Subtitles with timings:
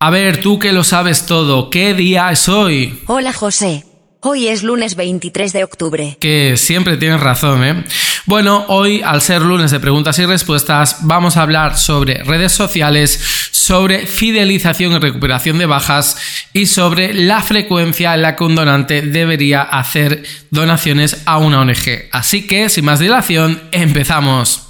[0.00, 3.00] A ver, tú que lo sabes todo, ¿qué día es hoy?
[3.06, 3.84] Hola José.
[4.20, 6.16] Hoy es lunes 23 de octubre.
[6.20, 7.84] Que siempre tienes razón, ¿eh?
[8.24, 13.50] Bueno, hoy, al ser lunes de preguntas y respuestas, vamos a hablar sobre redes sociales,
[13.50, 16.16] sobre fidelización y recuperación de bajas
[16.52, 22.08] y sobre la frecuencia en la que un donante debería hacer donaciones a una ONG.
[22.12, 24.62] Así que, sin más dilación, empezamos.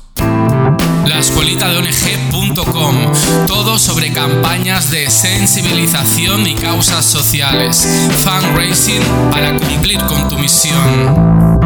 [4.19, 7.87] Campañas de sensibilización y causas sociales.
[8.25, 11.61] Fundraising para cumplir con tu misión.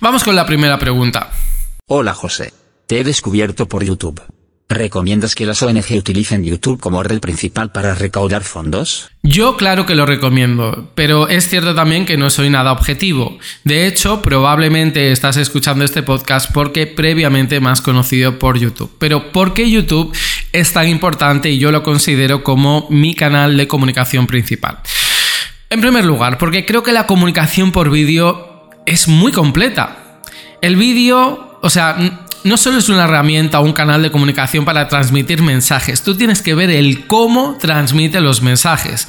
[0.00, 1.30] Vamos con la primera pregunta.
[1.86, 2.52] Hola José.
[2.88, 4.20] Te he descubierto por YouTube.
[4.70, 9.10] ¿Recomiendas que las ONG utilicen YouTube como red principal para recaudar fondos?
[9.22, 13.38] Yo claro que lo recomiendo, pero es cierto también que no soy nada objetivo.
[13.64, 18.94] De hecho, probablemente estás escuchando este podcast porque previamente me has conocido por YouTube.
[18.98, 20.14] Pero ¿por qué YouTube
[20.52, 24.80] es tan importante y yo lo considero como mi canal de comunicación principal?
[25.70, 30.20] En primer lugar, porque creo que la comunicación por vídeo es muy completa.
[30.60, 34.88] El vídeo, o sea, no solo es una herramienta o un canal de comunicación para
[34.88, 39.08] transmitir mensajes, tú tienes que ver el cómo transmite los mensajes.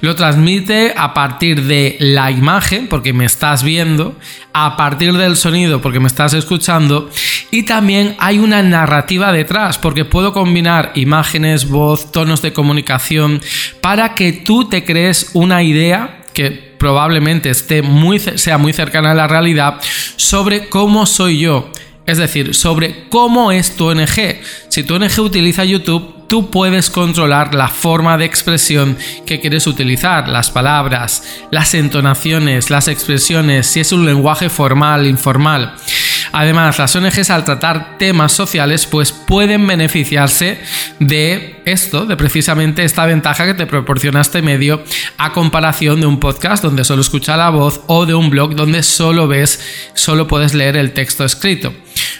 [0.00, 4.16] Lo transmite a partir de la imagen, porque me estás viendo,
[4.52, 7.10] a partir del sonido, porque me estás escuchando,
[7.50, 13.40] y también hay una narrativa detrás, porque puedo combinar imágenes, voz, tonos de comunicación,
[13.80, 19.14] para que tú te crees una idea que probablemente esté muy, sea muy cercana a
[19.14, 19.80] la realidad
[20.16, 21.72] sobre cómo soy yo
[22.08, 24.40] es decir, sobre cómo es tu ONG.
[24.70, 30.26] Si tu ONG utiliza YouTube, tú puedes controlar la forma de expresión que quieres utilizar,
[30.26, 35.74] las palabras, las entonaciones, las expresiones, si es un lenguaje formal, informal.
[36.32, 40.60] Además, las ONGs al tratar temas sociales pues pueden beneficiarse
[41.00, 44.82] de esto, de precisamente esta ventaja que te proporciona este medio
[45.18, 48.82] a comparación de un podcast donde solo escucha la voz o de un blog donde
[48.82, 49.60] solo ves,
[49.92, 51.74] solo puedes leer el texto escrito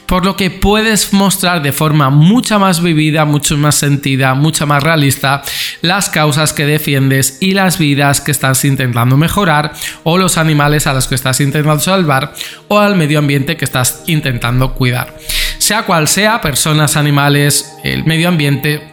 [0.06, 4.82] por lo que puedes mostrar de forma mucha más vivida, mucho más sentida, mucha más
[4.82, 5.42] realista
[5.82, 9.72] las causas que defiendes y las vidas que estás intentando mejorar
[10.04, 12.32] o los animales a los que estás intentando salvar
[12.68, 15.16] o al medio ambiente que estás intentando cuidar.
[15.58, 18.88] Sea cual sea, personas, animales, el medio ambiente,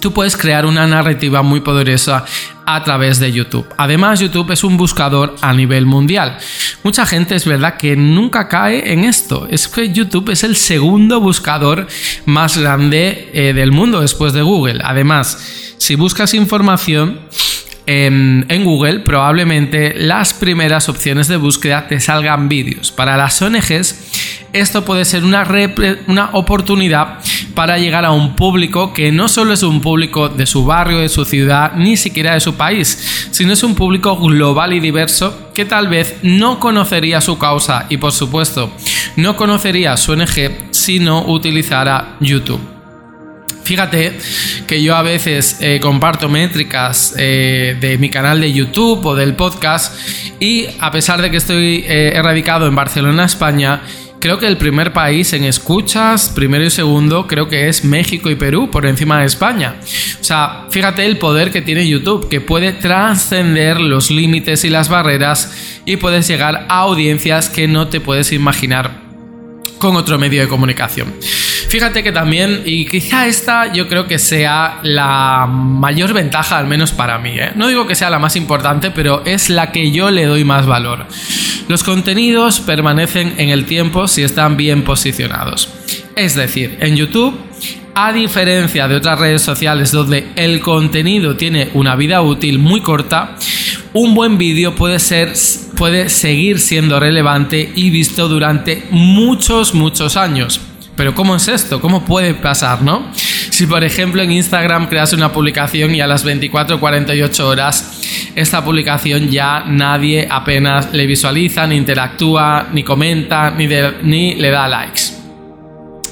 [0.00, 2.24] tú puedes crear una narrativa muy poderosa
[2.66, 3.66] a través de YouTube.
[3.76, 6.38] Además, YouTube es un buscador a nivel mundial.
[6.82, 9.46] Mucha gente es verdad que nunca cae en esto.
[9.50, 11.86] Es que YouTube es el segundo buscador
[12.26, 14.80] más grande eh, del mundo después de Google.
[14.82, 17.20] Además, si buscas información,
[17.86, 22.92] en, Google probablemente las primeras opciones de búsqueda te salgan vídeos.
[22.92, 25.46] Para las ONGs esto puede ser una,
[26.06, 27.18] una oportunidad
[27.54, 31.08] para llegar a un público que no solo es un público de su barrio, de
[31.08, 35.64] su ciudad, ni siquiera de su país, sino es un público global y diverso que
[35.64, 38.72] tal vez no conocería su causa y por supuesto
[39.16, 42.60] no conocería su ONG si no utilizara YouTube.
[43.64, 44.12] Fíjate
[44.66, 49.34] que yo a veces eh, comparto métricas eh, de mi canal de YouTube o del
[49.34, 49.98] podcast
[50.38, 53.80] y a pesar de que estoy eh, erradicado en Barcelona, España,
[54.24, 58.36] creo que el primer país en escuchas, primero y segundo, creo que es México y
[58.36, 59.76] Perú por encima de España.
[60.18, 64.88] O sea, fíjate el poder que tiene YouTube, que puede trascender los límites y las
[64.88, 69.02] barreras y puedes llegar a audiencias que no te puedes imaginar
[69.76, 71.12] con otro medio de comunicación.
[71.74, 76.92] Fíjate que también, y quizá esta yo creo que sea la mayor ventaja, al menos
[76.92, 77.50] para mí, ¿eh?
[77.56, 80.66] no digo que sea la más importante, pero es la que yo le doy más
[80.66, 81.04] valor.
[81.66, 85.68] Los contenidos permanecen en el tiempo si están bien posicionados.
[86.14, 87.36] Es decir, en YouTube,
[87.96, 93.34] a diferencia de otras redes sociales donde el contenido tiene una vida útil muy corta,
[93.94, 95.32] un buen vídeo puede ser
[95.76, 100.60] puede seguir siendo relevante y visto durante muchos muchos años.
[100.96, 101.80] Pero ¿cómo es esto?
[101.80, 103.10] ¿Cómo puede pasar, no?
[103.14, 108.00] Si por ejemplo en Instagram creas una publicación y a las 24 o 48 horas
[108.34, 113.68] esta publicación ya nadie apenas le visualiza, ni interactúa, ni comenta, ni,
[114.02, 115.02] ni le da likes.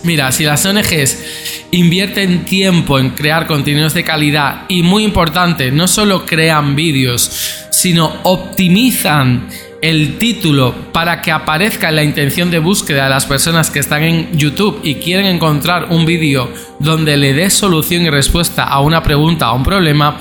[0.05, 5.89] Mira, si las ONGs invierten tiempo en crear contenidos de calidad y muy importante, no
[5.89, 9.49] solo crean vídeos, sino optimizan
[9.83, 14.05] el título para que aparezca en la intención de búsqueda de las personas que están
[14.05, 16.49] en YouTube y quieren encontrar un vídeo
[16.79, 20.19] donde le dé solución y respuesta a una pregunta o un problema,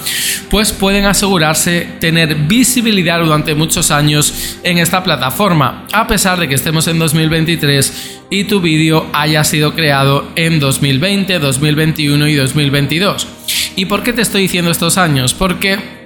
[0.49, 6.55] pues pueden asegurarse tener visibilidad durante muchos años en esta plataforma, a pesar de que
[6.55, 13.27] estemos en 2023 y tu vídeo haya sido creado en 2020, 2021 y 2022.
[13.75, 15.35] ¿Y por qué te estoy diciendo estos años?
[15.35, 16.00] Porque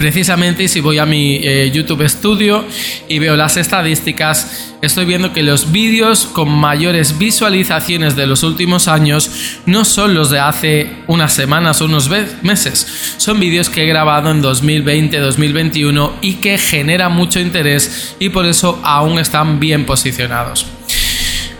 [0.00, 2.64] Precisamente si voy a mi eh, YouTube Studio
[3.06, 8.88] y veo las estadísticas, estoy viendo que los vídeos con mayores visualizaciones de los últimos
[8.88, 9.30] años
[9.66, 12.08] no son los de hace unas semanas o unos
[12.40, 18.30] meses, son vídeos que he grabado en 2020, 2021 y que generan mucho interés y
[18.30, 20.64] por eso aún están bien posicionados.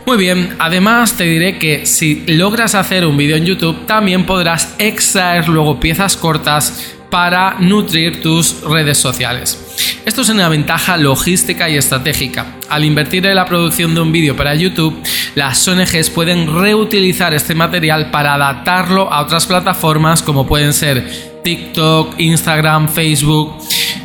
[0.06, 4.76] Muy bien, además te diré que si logras hacer un vídeo en YouTube, también podrás
[4.78, 10.00] extraer luego piezas cortas para nutrir tus redes sociales.
[10.06, 12.46] Esto es una ventaja logística y estratégica.
[12.68, 15.02] Al invertir en la producción de un vídeo para YouTube,
[15.34, 22.18] las ONGs pueden reutilizar este material para adaptarlo a otras plataformas como pueden ser TikTok,
[22.18, 23.56] Instagram, Facebook.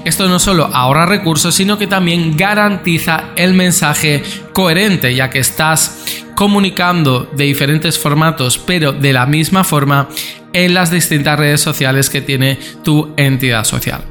[0.03, 4.23] Esto no solo ahorra recursos, sino que también garantiza el mensaje
[4.53, 10.09] coherente, ya que estás comunicando de diferentes formatos, pero de la misma forma
[10.55, 14.05] en las distintas redes sociales que tiene tu entidad social.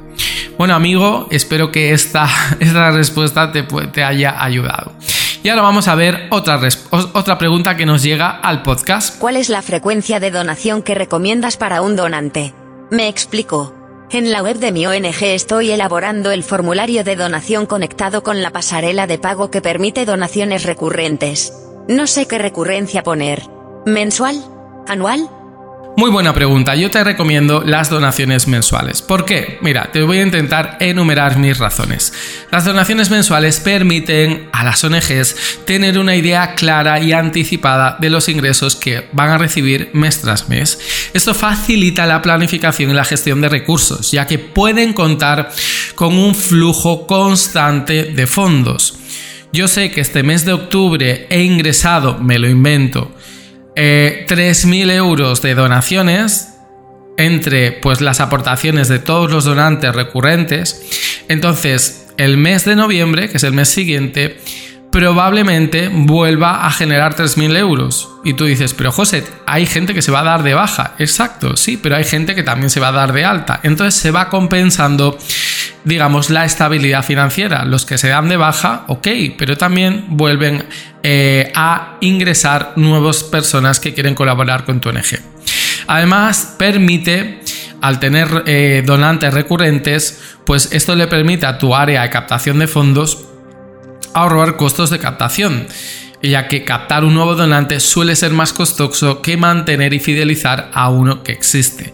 [0.58, 2.29] Bueno amigo, espero que esta,
[2.61, 4.93] esta respuesta te, te haya ayudado.
[5.43, 6.61] Y ahora vamos a ver otra,
[6.91, 9.19] otra pregunta que nos llega al podcast.
[9.19, 12.55] ¿Cuál es la frecuencia de donación que recomiendas para un donante?
[12.90, 13.75] Me explico.
[14.11, 18.50] En la web de mi ONG estoy elaborando el formulario de donación conectado con la
[18.50, 21.52] pasarela de pago que permite donaciones recurrentes.
[21.88, 23.43] No sé qué recurrencia poner.
[23.87, 24.43] ¿Mensual?
[24.87, 25.29] ¿Anual?
[25.96, 29.00] Muy buena pregunta, yo te recomiendo las donaciones mensuales.
[29.00, 29.58] ¿Por qué?
[29.61, 32.12] Mira, te voy a intentar enumerar mis razones.
[32.50, 38.29] Las donaciones mensuales permiten a las ONGs tener una idea clara y anticipada de los
[38.29, 40.81] ingresos que van a recibir mes tras mes.
[41.14, 45.49] Esto facilita la planificación y la gestión de recursos, ya que pueden contar
[45.94, 48.99] con un flujo constante de fondos.
[49.52, 53.13] Yo sé que este mes de octubre he ingresado, me lo invento,
[53.76, 56.50] 3.000 eh, euros de donaciones
[57.17, 60.82] entre pues las aportaciones de todos los donantes recurrentes.
[61.29, 64.38] Entonces, el mes de noviembre, que es el mes siguiente,
[64.94, 68.11] probablemente vuelva a generar 3.000 euros.
[68.25, 70.94] Y tú dices, pero José, hay gente que se va a dar de baja.
[70.99, 73.59] Exacto, sí, pero hay gente que también se va a dar de alta.
[73.65, 75.19] Entonces se va compensando,
[75.85, 77.65] digamos, la estabilidad financiera.
[77.65, 79.09] Los que se dan de baja, ok,
[79.39, 80.65] pero también vuelven
[81.03, 85.21] eh, a ingresar nuevas personas que quieren colaborar con tu ONG.
[85.87, 87.41] Además, permite
[87.81, 92.67] al tener eh, donantes recurrentes, pues esto le permite a tu área de captación de
[92.67, 93.27] fondos
[94.15, 95.67] ahorrar costos de captación,
[96.23, 100.89] ya que captar un nuevo donante suele ser más costoso que mantener y fidelizar a
[100.89, 101.93] uno que existe.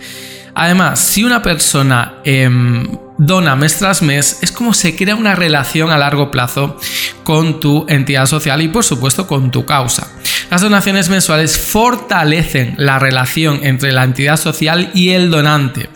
[0.54, 2.86] Además, si una persona em,
[3.18, 6.78] dona mes tras mes, es como se crea una relación a largo plazo
[7.24, 10.08] con tu entidad social y por supuesto con tu causa.
[10.50, 15.88] Las donaciones mensuales fortalecen la relación entre la entidad social y el donante.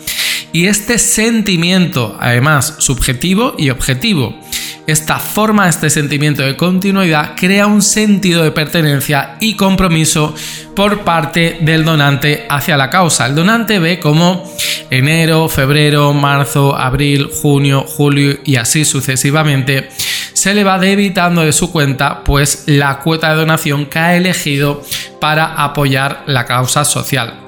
[0.52, 4.38] Y este sentimiento, además, subjetivo y objetivo,
[4.86, 10.34] esta forma, este sentimiento de continuidad, crea un sentido de pertenencia y compromiso
[10.76, 13.26] por parte del donante hacia la causa.
[13.26, 14.44] El donante ve como
[14.90, 19.88] enero, febrero, marzo, abril, junio, julio y así sucesivamente
[20.32, 24.82] se le va debitando de su cuenta pues la cuota de donación que ha elegido
[25.20, 27.40] para apoyar la causa social.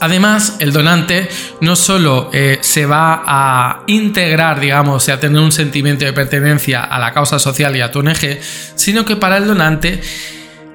[0.00, 1.28] Además, el donante
[1.60, 6.84] no solo eh, se va a integrar, digamos, y a tener un sentimiento de pertenencia
[6.84, 8.38] a la causa social y a tu ONG,
[8.74, 10.00] sino que para el donante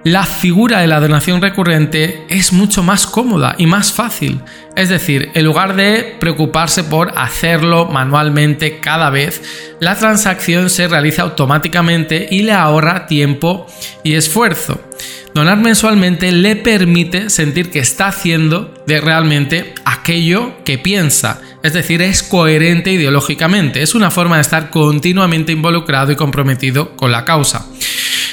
[0.03, 4.41] la figura de la donación recurrente es mucho más cómoda y más fácil.
[4.75, 9.41] Es decir, en lugar de preocuparse por hacerlo manualmente cada vez,
[9.79, 13.67] la transacción se realiza automáticamente y le ahorra tiempo
[14.03, 14.81] y esfuerzo.
[15.35, 22.01] Donar mensualmente le permite sentir que está haciendo de realmente aquello que piensa, es decir,
[22.01, 27.65] es coherente ideológicamente, es una forma de estar continuamente involucrado y comprometido con la causa.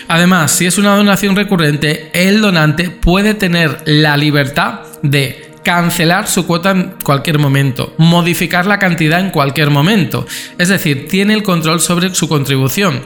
[0.09, 6.47] Además, si es una donación recurrente, el donante puede tener la libertad de cancelar su
[6.47, 11.81] cuota en cualquier momento, modificar la cantidad en cualquier momento, es decir, tiene el control
[11.81, 13.03] sobre su contribución.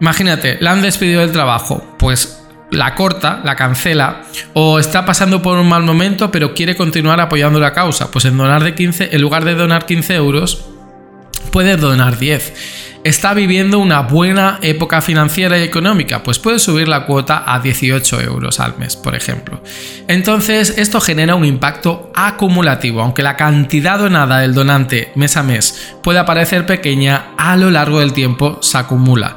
[0.00, 4.22] Imagínate, la han despedido del trabajo, pues la corta, la cancela,
[4.54, 8.38] o está pasando por un mal momento pero quiere continuar apoyando la causa, pues en,
[8.38, 10.64] donar de 15, en lugar de donar 15 euros,
[11.50, 12.97] puede donar 10.
[13.08, 18.20] Está viviendo una buena época financiera y económica, pues puede subir la cuota a 18
[18.20, 19.62] euros al mes, por ejemplo.
[20.06, 25.94] Entonces, esto genera un impacto acumulativo, aunque la cantidad donada del donante mes a mes
[26.02, 29.36] pueda parecer pequeña, a lo largo del tiempo se acumula.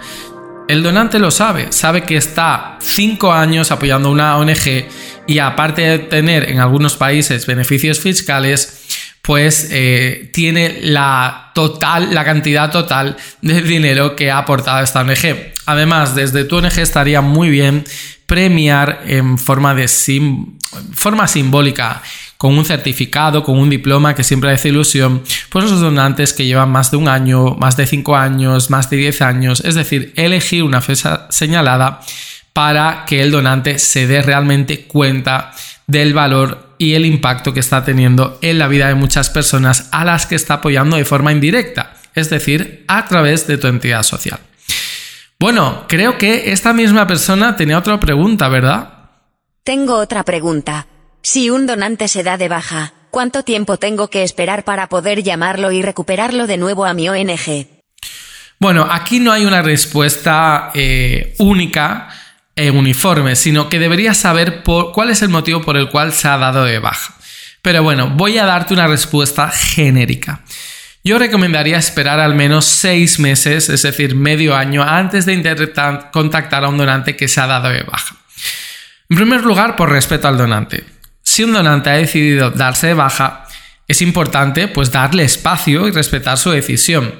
[0.68, 4.88] El donante lo sabe, sabe que está 5 años apoyando una ONG
[5.28, 8.81] y aparte de tener en algunos países beneficios fiscales,
[9.32, 15.54] pues eh, tiene la total, la cantidad total de dinero que ha aportado esta ONG.
[15.68, 17.86] Además, desde tu ONG estaría muy bien
[18.26, 19.88] premiar en forma de
[20.92, 22.02] forma simbólica
[22.36, 26.70] con un certificado, con un diploma que siempre hace ilusión, pues los donantes que llevan
[26.70, 30.62] más de un año, más de cinco años, más de diez años, es decir, elegir
[30.64, 32.02] una fecha señalada
[32.52, 35.54] para que el donante se dé realmente cuenta
[35.88, 40.04] del valor y el impacto que está teniendo en la vida de muchas personas a
[40.04, 44.40] las que está apoyando de forma indirecta, es decir, a través de tu entidad social.
[45.40, 49.12] Bueno, creo que esta misma persona tenía otra pregunta, ¿verdad?
[49.64, 50.88] Tengo otra pregunta.
[51.22, 55.72] Si un donante se da de baja, ¿cuánto tiempo tengo que esperar para poder llamarlo
[55.72, 57.68] y recuperarlo de nuevo a mi ONG?
[58.60, 62.10] Bueno, aquí no hay una respuesta eh, única
[62.56, 66.38] e uniforme, sino que deberías saber cuál es el motivo por el cual se ha
[66.38, 67.16] dado de baja.
[67.62, 70.42] Pero bueno, voy a darte una respuesta genérica.
[71.04, 76.64] Yo recomendaría esperar al menos seis meses, es decir, medio año, antes de intentar contactar
[76.64, 78.16] a un donante que se ha dado de baja.
[79.10, 80.86] En primer lugar, por respeto al donante.
[81.24, 83.46] Si un donante ha decidido darse de baja,
[83.88, 87.14] es importante pues darle espacio y respetar su decisión.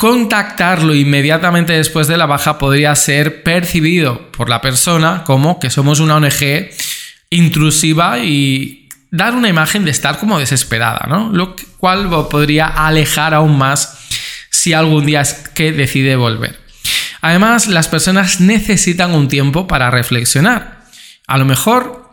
[0.00, 6.00] Contactarlo inmediatamente después de la baja podría ser percibido por la persona como que somos
[6.00, 6.70] una ONG
[7.28, 11.28] intrusiva y dar una imagen de estar como desesperada, ¿no?
[11.30, 13.98] Lo cual podría alejar aún más
[14.48, 16.58] si algún día es que decide volver.
[17.20, 20.80] Además, las personas necesitan un tiempo para reflexionar.
[21.26, 22.08] A lo mejor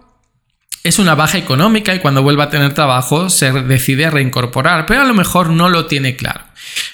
[0.83, 5.05] es una baja económica y cuando vuelva a tener trabajo se decide reincorporar, pero a
[5.05, 6.46] lo mejor no lo tiene claro.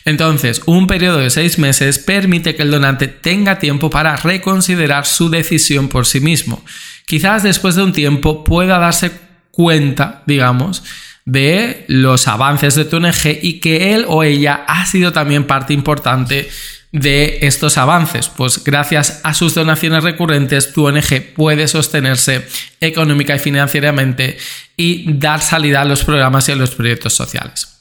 [0.05, 5.29] Entonces, un periodo de seis meses permite que el donante tenga tiempo para reconsiderar su
[5.29, 6.63] decisión por sí mismo.
[7.05, 9.11] Quizás después de un tiempo pueda darse
[9.51, 10.83] cuenta, digamos,
[11.25, 15.73] de los avances de tu ONG y que él o ella ha sido también parte
[15.73, 16.49] importante
[16.91, 22.47] de estos avances, pues gracias a sus donaciones recurrentes tu ONG puede sostenerse
[22.79, 24.37] económica y financieramente
[24.77, 27.72] y dar salida a los programas y a los proyectos sociales.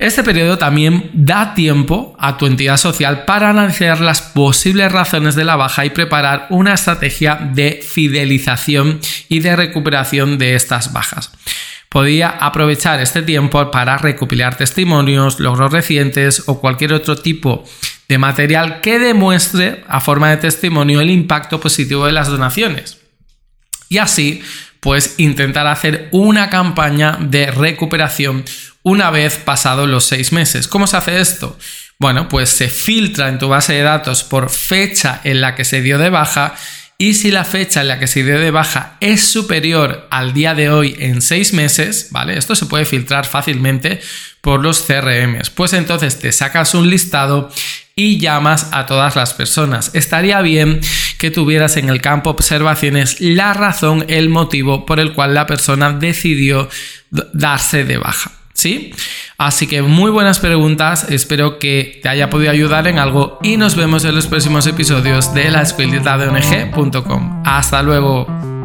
[0.00, 5.44] Este periodo también da tiempo a tu entidad social para analizar las posibles razones de
[5.44, 11.30] la baja y preparar una estrategia de fidelización y de recuperación de estas bajas
[11.90, 17.64] podía aprovechar este tiempo para recopilar testimonios, logros recientes o cualquier otro tipo
[18.08, 22.98] de material que demuestre a forma de testimonio el impacto positivo de las donaciones.
[23.88, 24.40] Y así,
[24.78, 28.44] pues intentar hacer una campaña de recuperación
[28.82, 30.68] una vez pasados los seis meses.
[30.68, 31.58] ¿Cómo se hace esto?
[31.98, 35.82] Bueno, pues se filtra en tu base de datos por fecha en la que se
[35.82, 36.54] dio de baja
[36.96, 40.54] y si la fecha en la que se dio de baja es superior al día
[40.54, 42.36] de hoy en seis meses, ¿vale?
[42.36, 44.00] Esto se puede filtrar fácilmente
[44.42, 45.48] por los CRMs.
[45.48, 47.50] Pues entonces te sacas un listado
[47.96, 49.90] y llamas a todas las personas.
[49.94, 50.80] Estaría bien
[51.18, 55.92] que tuvieras en el campo observaciones la razón, el motivo por el cual la persona
[55.92, 56.68] decidió
[57.10, 58.39] darse de baja.
[58.60, 58.92] ¿Sí?
[59.38, 63.74] Así que muy buenas preguntas, espero que te haya podido ayudar en algo y nos
[63.74, 67.42] vemos en los próximos episodios de la escuelita de ONG.com.
[67.46, 68.59] Hasta luego.